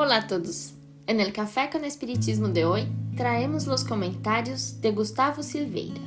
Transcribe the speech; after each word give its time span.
Hola 0.00 0.18
a 0.18 0.26
todos. 0.28 0.74
En 1.08 1.18
el 1.18 1.32
Café 1.32 1.70
con 1.72 1.84
Espiritismo 1.84 2.46
de 2.46 2.64
hoy 2.64 2.86
traemos 3.16 3.66
los 3.66 3.82
comentarios 3.82 4.80
de 4.80 4.92
Gustavo 4.92 5.42
Silveira. 5.42 6.00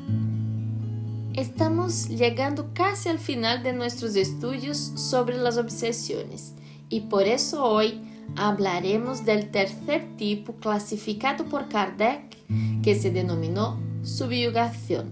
Estamos 1.33 2.07
llegando 2.07 2.69
casi 2.73 3.09
al 3.09 3.19
final 3.19 3.63
de 3.63 3.73
nuestros 3.73 4.15
estudios 4.15 4.77
sobre 4.77 5.35
las 5.35 5.57
obsesiones 5.57 6.53
y 6.87 7.01
por 7.01 7.23
eso 7.23 7.65
hoy 7.65 7.99
hablaremos 8.37 9.25
del 9.25 9.51
tercer 9.51 10.15
tipo 10.15 10.53
clasificado 10.53 11.43
por 11.43 11.67
Kardec 11.67 12.37
que 12.81 12.95
se 12.95 13.11
denominó 13.11 13.77
subyugación. 14.03 15.11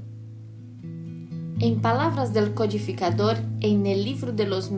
En 1.59 1.81
palabras 1.81 2.31
del 2.31 2.53
codificador 2.53 3.39
en 3.59 3.85
el 3.85 4.05
libro 4.05 4.31
de 4.31 4.47
los 4.47 4.71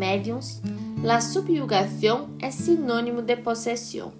la 1.03 1.19
subyugación 1.19 2.37
es 2.39 2.53
sinónimo 2.53 3.23
de 3.23 3.35
posesión. 3.35 4.11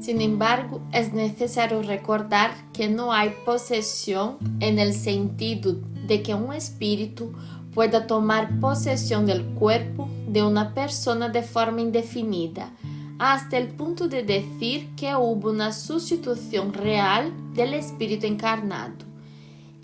Sin 0.00 0.20
embargo, 0.20 0.80
es 0.92 1.12
necesario 1.12 1.82
recordar 1.82 2.52
que 2.72 2.88
no 2.88 3.12
hay 3.12 3.34
posesión 3.44 4.36
en 4.60 4.78
el 4.78 4.94
sentido 4.94 5.74
de 6.06 6.22
que 6.22 6.34
un 6.34 6.52
espíritu 6.52 7.32
pueda 7.74 8.06
tomar 8.06 8.60
posesión 8.60 9.26
del 9.26 9.44
cuerpo 9.44 10.08
de 10.28 10.44
una 10.44 10.72
persona 10.72 11.28
de 11.30 11.42
forma 11.42 11.80
indefinida, 11.80 12.70
hasta 13.18 13.58
el 13.58 13.66
punto 13.68 14.06
de 14.06 14.22
decir 14.22 14.94
que 14.94 15.16
hubo 15.16 15.50
una 15.50 15.72
sustitución 15.72 16.72
real 16.72 17.32
del 17.54 17.74
espíritu 17.74 18.26
encarnado. 18.26 19.04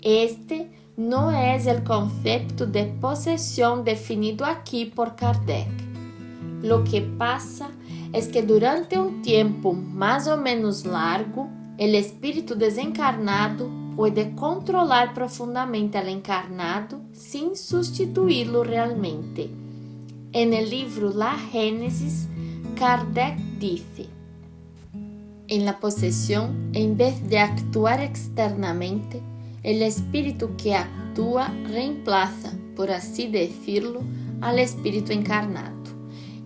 Este 0.01 0.71
no 0.95 1.31
es 1.31 1.67
el 1.67 1.83
concepto 1.83 2.65
de 2.65 2.85
posesión 2.85 3.83
definido 3.83 4.45
aquí 4.45 4.85
por 4.85 5.17
Kardec. 5.17 5.94
Lo 6.61 6.83
que 6.83 7.01
pasa 7.01 7.69
es 8.13 8.27
que 8.27 8.41
durante 8.41 8.97
un 8.97 9.21
tiempo 9.21 9.73
más 9.73 10.27
o 10.27 10.37
menos 10.37 10.85
largo, 10.85 11.49
el 11.77 11.95
espíritu 11.95 12.55
desencarnado 12.55 13.69
puede 13.95 14.35
controlar 14.35 15.13
profundamente 15.13 15.97
al 15.97 16.09
encarnado 16.09 17.01
sin 17.13 17.55
sustituirlo 17.55 18.63
realmente. 18.63 19.49
En 20.33 20.53
el 20.53 20.69
libro 20.69 21.11
La 21.13 21.37
Génesis, 21.51 22.27
Kardec 22.77 23.37
dice, 23.59 24.07
en 25.47 25.65
la 25.65 25.79
posesión, 25.79 26.71
en 26.73 26.97
vez 26.97 27.29
de 27.29 27.39
actuar 27.39 28.01
externamente, 28.01 29.21
el 29.63 29.81
espíritu 29.81 30.49
que 30.57 30.75
actúa 30.75 31.53
reemplaza, 31.67 32.51
por 32.75 32.91
así 32.91 33.27
decirlo, 33.27 34.01
al 34.41 34.59
espíritu 34.59 35.11
encarnado. 35.11 35.84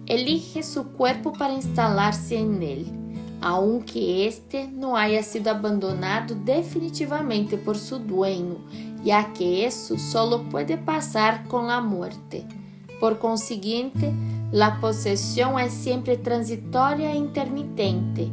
Elige 0.09 0.63
su 0.63 0.87
cuerpo 0.93 1.33
para 1.33 1.53
instalarse 1.53 2.39
en 2.39 2.63
él, 2.63 2.87
aunque 3.41 4.25
éste 4.25 4.67
no 4.67 4.97
haya 4.97 5.21
sido 5.21 5.51
abandonado 5.51 6.33
definitivamente 6.33 7.59
por 7.59 7.77
su 7.77 7.99
dueño, 7.99 8.57
ya 9.03 9.31
que 9.33 9.67
eso 9.67 9.99
solo 9.99 10.49
puede 10.49 10.77
pasar 10.77 11.47
con 11.47 11.67
la 11.67 11.79
muerte. 11.79 12.43
Por 12.99 13.19
consiguiente, 13.19 14.11
la 14.51 14.79
posesión 14.81 15.59
es 15.59 15.73
siempre 15.73 16.17
transitoria 16.17 17.11
e 17.11 17.15
intermitente, 17.15 18.31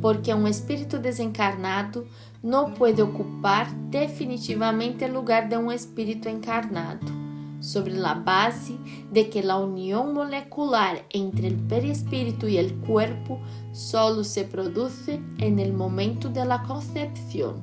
porque 0.00 0.32
un 0.32 0.46
espíritu 0.46 1.00
desencarnado 1.00 2.04
no 2.44 2.74
puede 2.74 3.02
ocupar 3.02 3.74
definitivamente 3.90 5.06
el 5.06 5.14
lugar 5.14 5.48
de 5.48 5.56
un 5.56 5.72
espíritu 5.72 6.28
encarnado, 6.28 7.21
sobre 7.62 7.94
la 7.94 8.14
base 8.14 8.74
de 9.10 9.30
que 9.30 9.42
la 9.42 9.56
unión 9.56 10.12
molecular 10.12 11.04
entre 11.10 11.48
el 11.48 11.54
perispíritu 11.54 12.48
y 12.48 12.58
el 12.58 12.74
cuerpo 12.74 13.40
solo 13.72 14.24
se 14.24 14.44
produce 14.44 15.20
en 15.38 15.58
el 15.58 15.72
momento 15.72 16.28
de 16.28 16.44
la 16.44 16.62
concepción. 16.64 17.62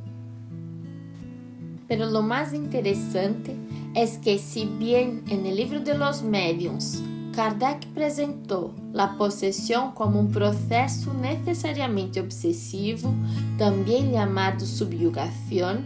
Pero 1.88 2.10
lo 2.10 2.22
más 2.22 2.54
interesante 2.54 3.56
es 3.94 4.18
que 4.18 4.40
si 4.40 4.66
bien 4.66 5.24
en 5.28 5.46
el 5.46 5.56
libro 5.56 5.80
de 5.80 5.98
los 5.98 6.24
mediums 6.24 7.04
Kardec 7.34 7.88
apresentou 7.92 8.74
a 8.98 9.08
possessão 9.08 9.92
como 9.92 10.20
um 10.20 10.28
processo 10.28 11.14
necessariamente 11.14 12.20
obsessivo, 12.20 13.14
também 13.58 14.12
chamado 14.12 14.66
subjugação, 14.66 15.84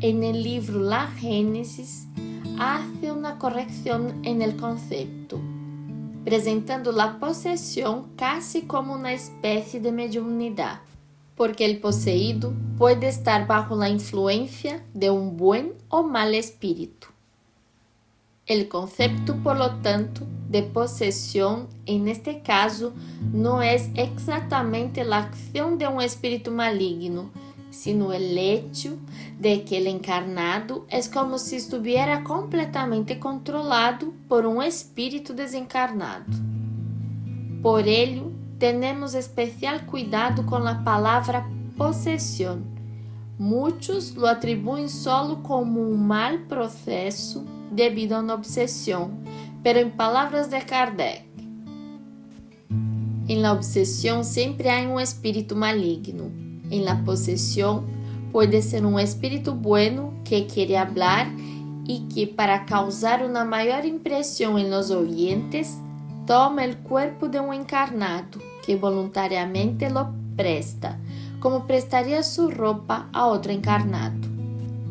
en 0.00 0.22
el 0.22 0.40
livro 0.40 0.78
La 0.78 1.10
Génesis 1.18 2.06
hace 2.58 3.10
una 3.10 3.38
corrección 3.38 4.20
en 4.24 4.42
el 4.42 4.56
concepto, 4.56 5.40
presentando 6.24 6.92
la 6.92 7.18
posesión 7.18 8.10
casi 8.16 8.62
como 8.62 8.94
una 8.94 9.12
especie 9.12 9.80
de 9.80 9.92
mediunidad, 9.92 10.80
porque 11.36 11.64
el 11.64 11.80
poseído 11.80 12.52
puede 12.78 13.08
estar 13.08 13.46
bajo 13.46 13.76
la 13.76 13.88
influencia 13.88 14.84
de 14.94 15.10
un 15.10 15.36
buen 15.36 15.74
o 15.88 16.02
mal 16.02 16.34
espíritu. 16.34 17.08
El 18.46 18.68
concepto, 18.68 19.36
por 19.42 19.56
lo 19.56 19.76
tanto, 19.76 20.22
de 20.50 20.62
posesión 20.62 21.66
en 21.86 22.08
este 22.08 22.42
caso 22.42 22.92
no 23.32 23.62
es 23.62 23.88
exactamente 23.94 25.02
la 25.02 25.18
acción 25.18 25.78
de 25.78 25.88
un 25.88 26.02
espíritu 26.02 26.50
maligno, 26.50 27.30
sino 27.74 28.12
el 28.12 28.38
hecho 28.38 28.96
de 29.38 29.64
que 29.64 29.78
el 29.78 29.88
encarnado 29.88 30.86
es 30.88 31.08
como 31.08 31.38
si 31.38 31.56
estuviera 31.56 32.22
completamente 32.22 33.18
controlado 33.18 34.12
por 34.28 34.46
un 34.46 34.62
espíritu 34.62 35.34
desencarnado. 35.34 36.24
Por 37.62 37.88
ello, 37.88 38.30
tenemos 38.58 39.14
especial 39.14 39.86
cuidado 39.86 40.46
con 40.46 40.64
la 40.64 40.84
palabra 40.84 41.46
posesión. 41.76 42.64
Muchos 43.36 44.14
lo 44.14 44.28
atribuyen 44.28 44.88
solo 44.88 45.42
como 45.42 45.80
un 45.80 46.06
mal 46.06 46.44
proceso 46.44 47.44
debido 47.72 48.16
a 48.16 48.20
una 48.20 48.34
obsesión, 48.34 49.18
pero 49.64 49.80
en 49.80 49.90
palabras 49.90 50.50
de 50.50 50.62
Kardec, 50.62 51.24
en 53.26 53.42
la 53.42 53.52
obsesión 53.52 54.24
siempre 54.24 54.70
hay 54.70 54.86
un 54.86 55.00
espíritu 55.00 55.56
maligno. 55.56 56.43
En 56.74 56.84
la 56.84 57.04
posesión 57.04 57.84
puede 58.32 58.60
ser 58.60 58.84
un 58.84 58.98
espíritu 58.98 59.54
bueno 59.54 60.12
que 60.24 60.48
quiere 60.48 60.76
hablar 60.76 61.28
y 61.86 62.08
que 62.12 62.26
para 62.26 62.66
causar 62.66 63.24
una 63.24 63.44
mayor 63.44 63.84
impresión 63.84 64.58
en 64.58 64.72
los 64.72 64.90
oyentes, 64.90 65.78
toma 66.26 66.64
el 66.64 66.78
cuerpo 66.78 67.28
de 67.28 67.38
un 67.38 67.54
encarnado 67.54 68.40
que 68.66 68.74
voluntariamente 68.74 69.88
lo 69.88 70.10
presta, 70.34 70.98
como 71.38 71.64
prestaría 71.68 72.24
su 72.24 72.50
ropa 72.50 73.08
a 73.12 73.26
otro 73.26 73.52
encarnado. 73.52 74.16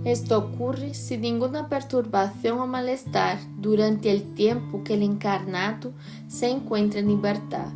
Esto 0.06 0.38
ocurre 0.38 0.94
sin 0.94 1.20
ninguna 1.20 1.68
perturbación 1.68 2.60
o 2.62 2.66
malestar 2.66 3.40
durante 3.58 4.10
el 4.10 4.24
tiempo 4.36 4.86
que 4.86 4.94
el 4.94 5.04
encarnado 5.04 5.92
se 6.30 6.50
encuentra 6.50 7.02
en 7.02 7.10
libertad, 7.10 7.68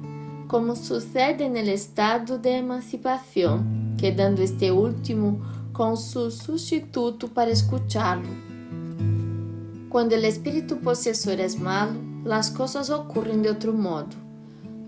como 0.47 0.77
sucede 0.77 1.45
en 1.45 1.57
el 1.57 1.67
estado 1.67 2.37
de 2.37 2.55
emancipación, 2.55 3.76
quedando 3.97 4.41
este 4.41 4.71
último 4.71 5.39
con 5.73 5.97
su 5.97 6.31
sustituto 6.31 7.27
para 7.27 7.51
escucharlo. 7.51 8.29
Cuando 9.89 10.15
el 10.15 10.25
espíritu 10.25 10.79
posesor 10.79 11.39
es 11.39 11.59
malo, 11.59 11.99
las 12.23 12.51
cosas 12.51 12.89
ocurren 12.89 13.41
de 13.41 13.49
otro 13.49 13.73
modo. 13.73 14.07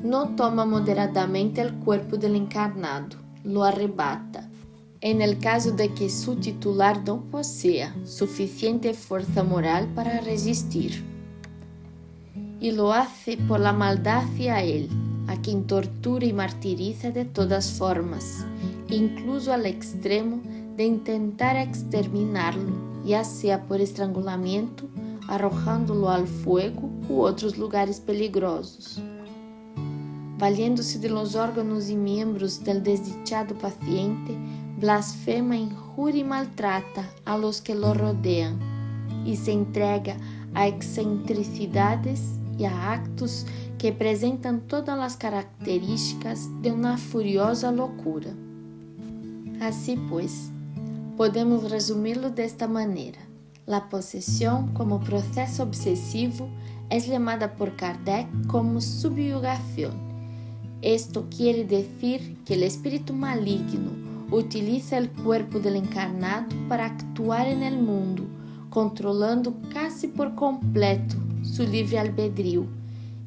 No 0.01 0.35
toma 0.35 0.65
moderadamente 0.65 1.61
el 1.61 1.73
cuerpo 1.75 2.17
del 2.17 2.35
encarnado, 2.35 3.17
lo 3.43 3.63
arrebata 3.63 4.49
en 5.01 5.21
el 5.21 5.39
caso 5.39 5.71
de 5.71 5.93
que 5.93 6.09
su 6.09 6.35
titular 6.35 7.03
no 7.05 7.21
posea 7.21 7.95
suficiente 8.05 8.93
fuerza 8.93 9.43
moral 9.43 9.87
para 9.95 10.19
resistir. 10.19 11.03
Y 12.59 12.71
lo 12.71 12.91
hace 12.91 13.37
por 13.37 13.61
la 13.61 13.71
maldad 13.71 14.25
hacia 14.25 14.61
él, 14.61 14.89
a 15.27 15.37
quien 15.37 15.65
tortura 15.67 16.25
y 16.25 16.33
martiriza 16.33 17.11
de 17.11 17.23
todas 17.23 17.71
formas, 17.71 18.45
incluso 18.95 19.53
al 19.53 19.65
extremo 19.65 20.41
de 20.75 20.85
intentar 20.85 21.55
exterminarlo, 21.57 23.03
ya 23.05 23.23
sea 23.23 23.65
por 23.65 23.81
estrangulamiento, 23.81 24.87
arrojándolo 25.27 26.09
al 26.09 26.27
fuego 26.27 26.89
u 27.07 27.21
otros 27.21 27.57
lugares 27.57 27.99
peligrosos. 27.99 29.01
Valiendo-se 30.37 30.99
de 30.99 31.09
los 31.09 31.35
órganos 31.35 31.89
y 31.89 31.95
miembros 31.95 32.63
del 32.63 32.81
desdichado 32.81 33.55
paciente, 33.55 34.37
blasfema, 34.79 35.57
injuria 35.57 36.21
y 36.21 36.23
maltrata 36.23 37.09
a 37.25 37.37
los 37.37 37.61
que 37.61 37.75
lo 37.75 37.93
rodean 37.93 38.57
y 39.25 39.35
se 39.35 39.51
entrega 39.51 40.15
a 40.53 40.67
excentricidades 40.67 42.39
y 42.57 42.65
a 42.65 42.93
actos 42.93 43.45
que 43.77 43.91
presentan 43.91 44.61
todas 44.61 44.97
las 44.97 45.17
características 45.17 46.49
de 46.61 46.71
una 46.71 46.97
furiosa 46.97 47.71
locura. 47.71 48.33
Así 49.59 49.97
pues, 50.09 50.51
podemos 51.17 51.69
resumirlo 51.69 52.29
de 52.29 52.45
esta 52.45 52.67
manera. 52.67 53.19
La 53.65 53.89
posesión 53.89 54.73
como 54.73 55.01
proceso 55.01 55.63
obsesivo 55.63 56.49
es 56.89 57.07
llamada 57.07 57.55
por 57.55 57.75
Kardec 57.75 58.27
como 58.47 58.81
subyugación 58.81 59.91
Esto 60.81 61.27
quiere 61.29 61.65
decir 61.65 62.37
que 62.45 62.55
el 62.55 62.63
espíritu 62.63 63.13
maligno 63.13 63.91
utiliza 64.31 64.97
el 64.97 65.11
cuerpo 65.11 65.59
del 65.59 65.75
encarnado 65.75 66.47
para 66.67 66.85
actuar 66.85 67.47
en 67.47 67.61
el 67.63 67.79
mundo, 67.79 68.23
controlando 68.69 69.53
casi 69.73 70.07
por 70.07 70.35
completo 70.35 71.15
su 71.43 71.63
libre 71.63 71.99
albedrío 71.99 72.65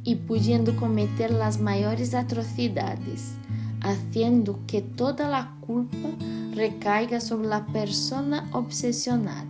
y 0.03 0.17
pudiendo 0.17 0.75
cometer 0.77 1.31
las 1.31 1.61
mayores 1.61 2.15
atrocidades, 2.15 3.35
haciendo 3.83 4.61
que 4.67 4.81
toda 4.83 5.29
la 5.29 5.57
culpa 5.61 6.09
recaiga 6.55 7.21
sobre 7.21 7.49
la 7.49 7.67
persona 7.67 8.49
obsesionada. 8.53 9.47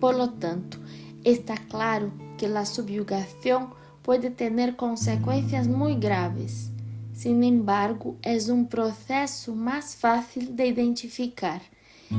Por 0.00 0.16
lo 0.16 0.30
tanto, 0.30 0.78
está 1.24 1.56
claro 1.56 2.10
que 2.36 2.48
la 2.48 2.64
subyugación 2.64 3.68
puede 4.02 4.30
tener 4.30 4.76
consecuencias 4.76 5.68
muy 5.68 5.96
graves 5.96 6.70
Sin 7.12 7.42
embargo, 7.42 8.14
es 8.22 8.48
un 8.48 8.68
proceso 8.68 9.52
más 9.54 9.96
fácil 9.96 10.54
de 10.54 10.68
identificar 10.68 11.60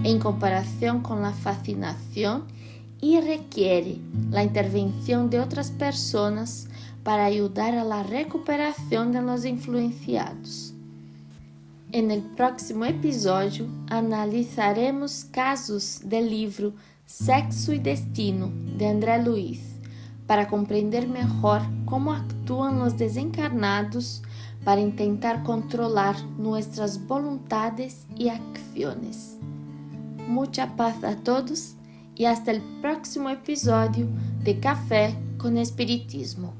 en 0.03 0.19
comparación 0.19 1.01
con 1.01 1.21
la 1.21 1.31
fascinación 1.31 2.43
y 2.99 3.21
requiere 3.21 3.97
la 4.29 4.43
intervención 4.43 5.29
de 5.29 5.39
otras 5.39 5.71
personas 5.71 6.67
para 7.03 7.23
ayudar 7.25 7.75
a 7.75 7.85
la 7.85 8.03
recuperación 8.03 9.13
de 9.13 9.21
los 9.21 9.45
influenciados. 9.45 10.73
El 11.91 12.21
próximo 12.21 12.85
episodio 12.85 13.65
analizaremos 13.89 15.25
casos 15.31 16.01
del 16.03 16.29
libro 16.29 16.73
Sexo 17.07 17.73
y 17.73 17.79
Destino 17.79 18.51
de 18.77 18.85
André 18.85 19.23
Luiz 19.23 19.59
para 20.27 20.47
comprender 20.47 21.07
mejor 21.07 21.61
cómo 21.85 22.13
actúan 22.13 22.77
los 22.77 22.95
desencarnados 22.95 24.21
para 24.63 24.81
intentar 24.81 25.41
controlar 25.41 26.15
nuestras 26.37 27.07
voluntades 27.07 28.05
y 28.15 28.29
acciones. 28.29 29.37
Mucha 30.27 30.75
paz 30.75 31.03
a 31.03 31.15
todos 31.15 31.73
y 32.13 32.25
hasta 32.25 32.51
el 32.51 32.61
próximo 32.81 33.31
episodio 33.31 34.05
de 34.43 34.59
Café 34.59 35.15
con 35.39 35.57
Espiritismo. 35.57 36.53